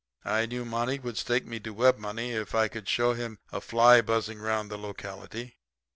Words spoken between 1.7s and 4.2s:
web money if I could show him a fly